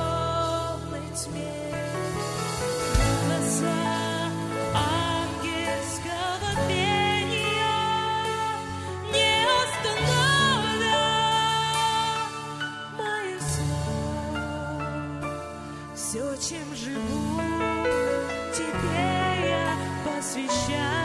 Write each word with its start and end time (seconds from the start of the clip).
Все, 16.11 16.35
чем 16.35 16.75
живу, 16.75 17.39
тебе 18.53 19.47
я 19.47 19.77
посвящаю. 20.03 21.00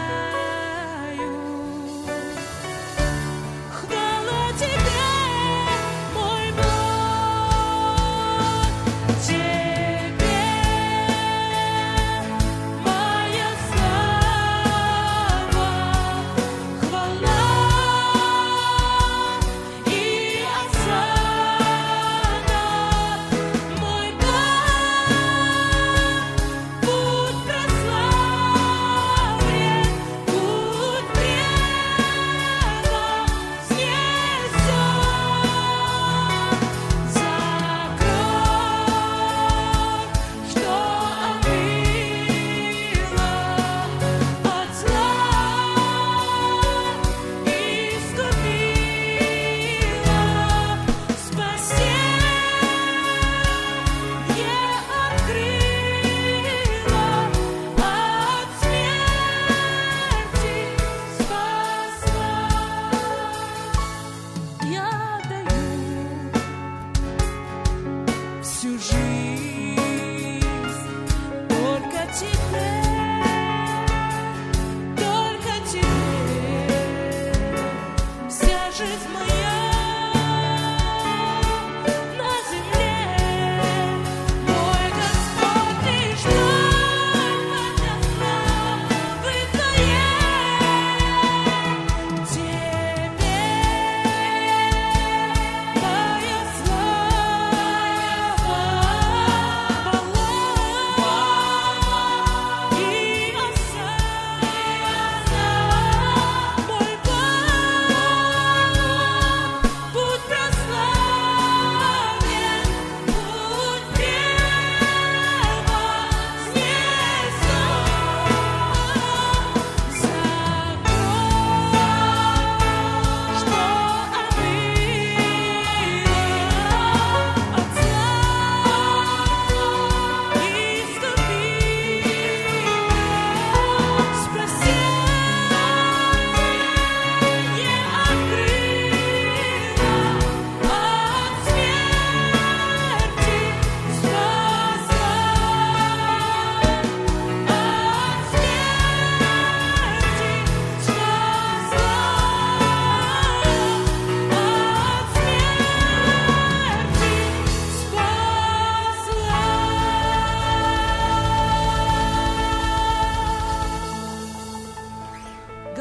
Just 78.76 79.08
my 79.08 79.35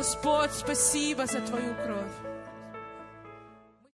Господь, 0.05 0.51
спасибо 0.53 1.25
за 1.25 1.41
Твою 1.41 1.73
кровь. 1.83 2.34